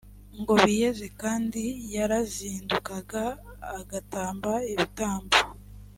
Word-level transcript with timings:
ngo 0.39 0.53
biyeze 0.63 1.05
c 1.09 1.13
kandi 1.21 1.63
yarazindukaga 1.95 3.23
agatamba 3.79 4.51
ibitambo 4.73 5.35